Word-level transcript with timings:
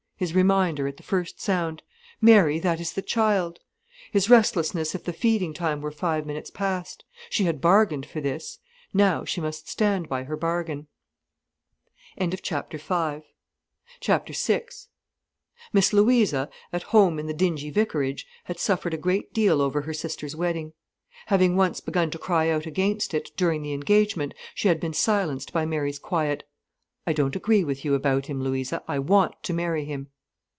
—his 0.21 0.35
reminder, 0.35 0.87
at 0.87 0.97
the 0.97 1.01
first 1.01 1.41
sound: 1.41 1.81
"Mary, 2.21 2.59
that 2.59 2.79
is 2.79 2.93
the 2.93 3.01
child,"—his 3.01 4.29
restlessness 4.29 4.93
if 4.93 5.03
the 5.03 5.11
feeding 5.11 5.51
time 5.51 5.81
were 5.81 5.89
five 5.89 6.27
minutes 6.27 6.51
past. 6.51 7.03
She 7.31 7.45
had 7.45 7.59
bargained 7.59 8.05
for 8.05 8.21
this—now 8.21 9.25
she 9.25 9.41
must 9.41 9.67
stand 9.67 10.07
by 10.07 10.25
her 10.25 10.37
bargain. 10.37 10.85
VI 12.19 13.23
Miss 15.73 15.91
Louisa, 15.91 16.49
at 16.71 16.83
home 16.83 17.17
in 17.17 17.25
the 17.25 17.33
dingy 17.33 17.71
vicarage, 17.71 18.27
had 18.43 18.59
suffered 18.59 18.93
a 18.93 18.97
great 18.97 19.33
deal 19.33 19.59
over 19.59 19.81
her 19.81 19.93
sister's 19.95 20.35
wedding. 20.35 20.73
Having 21.25 21.55
once 21.55 21.81
begun 21.81 22.11
to 22.11 22.19
cry 22.19 22.47
out 22.51 22.67
against 22.67 23.15
it, 23.15 23.31
during 23.35 23.63
the 23.63 23.73
engagement, 23.73 24.35
she 24.53 24.67
had 24.67 24.79
been 24.79 24.93
silenced 24.93 25.51
by 25.51 25.65
Mary's 25.65 25.97
quiet: 25.97 26.47
"I 27.07 27.13
don't 27.13 27.35
agree 27.35 27.63
with 27.63 27.83
you 27.83 27.95
about 27.95 28.27
him, 28.27 28.43
Louisa, 28.43 28.83
I 28.87 28.99
want 28.99 29.41
to 29.43 29.53
marry 29.53 29.85
him." 29.85 30.09